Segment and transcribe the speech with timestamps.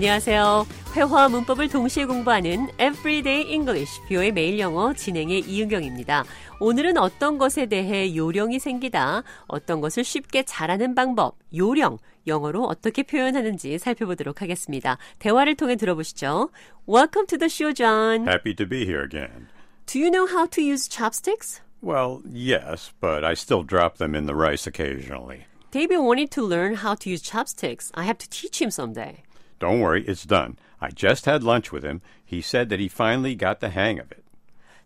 [0.00, 0.66] 안녕하세요.
[0.96, 6.24] 회화와 문법을 동시에 공부하는 Everyday English, 뷰의 매일 영어 진행의 이은경입니다.
[6.58, 13.78] 오늘은 어떤 것에 대해 요령이 생기다, 어떤 것을 쉽게 잘하는 방법, 요령, 영어로 어떻게 표현하는지
[13.78, 14.96] 살펴보도록 하겠습니다.
[15.18, 16.48] 대화를 통해 들어보시죠.
[16.88, 18.26] Welcome to the show, John.
[18.26, 19.48] Happy to be here again.
[19.84, 21.60] Do you know how to use chopsticks?
[21.82, 25.44] Well, yes, but I still drop them in the rice occasionally.
[25.70, 27.92] David wanted to learn how to use chopsticks.
[27.94, 29.24] I have to teach him someday.
[29.60, 30.56] Don't worry, it's done.
[30.80, 32.00] I just had lunch with him.
[32.24, 34.24] He said that he finally got the hang of it.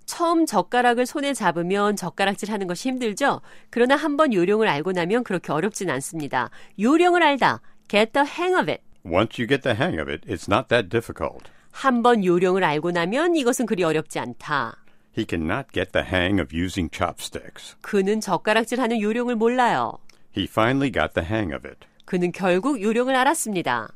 [0.05, 3.41] 처음 젓가락을 손에 잡으면 젓가락질 하는 것이 힘들죠?
[3.71, 6.51] 그러나 한번 요령을 알고 나면 그렇게 어렵진 않습니다.
[6.79, 7.63] 요령을 알다.
[7.89, 8.83] Get the hang of it.
[9.05, 11.51] Once you get the hang of it, it's not that difficult.
[11.71, 14.77] 한번 요령을 알고 나면 이것은 그리 어렵지 않다.
[15.17, 17.77] He cannot get the hang of using chopsticks.
[17.81, 19.99] 그는 젓가락질 하는 요령을 몰라요.
[20.37, 21.87] He finally got the hang of it.
[22.05, 23.89] 그는 결국 요령을 알았습니다.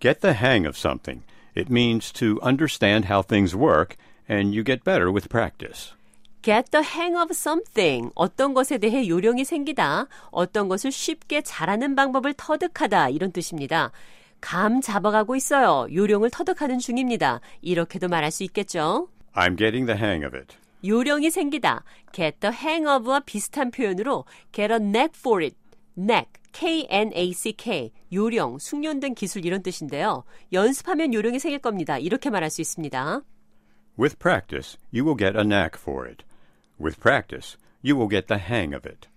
[0.00, 1.22] Get the hang of something.
[1.54, 3.96] It means to understand how things work,
[4.28, 5.94] and you get better with practice.
[6.42, 8.10] Get the hang of something.
[8.14, 10.08] 어떤 것에 대해 요령이 생기다.
[10.30, 13.08] 어떤 것을 쉽게 잘하는 방법을 터득하다.
[13.08, 13.92] 이런 뜻입니다.
[14.40, 15.86] 감 잡아가고 있어요.
[15.90, 17.40] 요령을 터득하는 중입니다.
[17.62, 19.08] 이렇게도 말할 수 있겠죠?
[19.34, 20.54] I'm getting the hang of it.
[20.84, 21.82] 요령이 생기다.
[22.12, 25.56] get the hang of와 비슷한 표현으로 get a knack for it.
[25.96, 30.24] Knack, K-N-A-C-K, 요령, 숙련된 기술 이런 뜻인데요.
[30.52, 31.98] 연습하면 요령이 생길 겁니다.
[31.98, 33.22] 이렇게 말할 수 있습니다.
[33.98, 36.24] With practice, you will get a knack for it.
[36.80, 39.08] With practice, you will get the hang of it.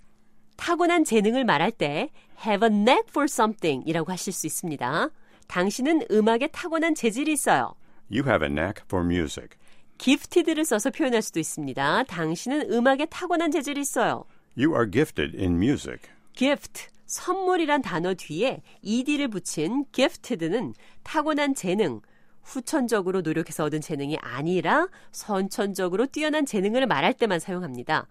[0.56, 2.10] 타고난 재능을 말할 때
[2.46, 5.10] have a knack for something 이라고 하실 수 있습니다.
[5.48, 7.76] 당신은 음악에 타고난 재질이 있어요.
[8.12, 9.58] You have a knack for music.
[9.98, 12.04] gifted를 써서 표현할 수도 있습니다.
[12.04, 14.26] 당신은 음악에 타고난 재질이 있어요.
[14.58, 16.10] You are gifted in music.
[16.38, 22.00] Gift, 선물이란 단어 뒤에 ed를 붙인 gifted는 타고난 재능,
[22.44, 28.08] 후천적으로 노력해서 얻은 재능이 아니라 선천적으로 뛰어난 재능을 말할 때만 사용합니다.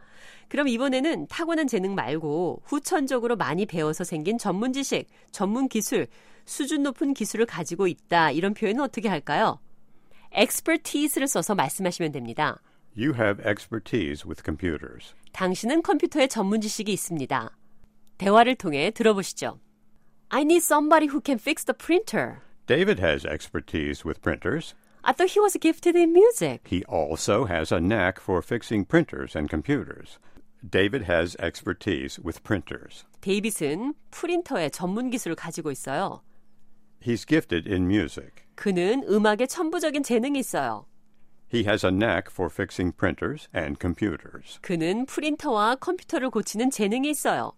[0.49, 6.09] 그럼 이번에는 타고난 재능 말고 후천적으로 많이 배워서 생긴 전문 지식, 전문 기술,
[6.45, 8.33] 수준 높은 기술을 가지고 있다.
[8.33, 9.61] 이런 표현은 어떻게 할까요?
[10.37, 12.61] expertise를 써서 말씀하시면 됩니다.
[12.99, 15.15] You have expertise with computers.
[15.33, 17.57] 당신은 컴퓨터에 전문 지식이 있습니다.
[18.18, 19.60] 대화를 통해 들어보시죠.
[20.30, 22.42] I need somebody who can fix the printer.
[22.68, 24.74] David has expertise with printers.
[25.04, 26.62] I thought he was gifted in music.
[26.68, 30.20] He also has a knack for fixing printers and computers.
[30.64, 33.04] David has expertise with printers.
[33.22, 36.22] 데이빗은 프린터의 전문 기술을 가지고 있어요.
[37.02, 38.46] He's gifted in music.
[38.56, 40.86] 그는 음악에 천부적인 재능이 있어요.
[41.52, 44.60] He has a knack for fixing printers and computers.
[44.62, 47.54] 그는 프린터와 컴퓨터를 고치는 재능이 있어요.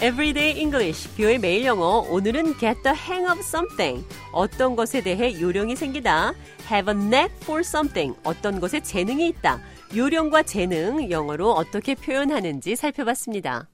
[0.00, 2.06] Everyday English, 뷰의 매일 영어.
[2.08, 4.06] 오늘은 get the hang of something.
[4.30, 6.34] 어떤 것에 대해 요령이 생기다.
[6.70, 8.16] have a knack for something.
[8.22, 9.60] 어떤 것에 재능이 있다.
[9.96, 13.68] 요령과 재능, 영어로 어떻게 표현하는지 살펴봤습니다.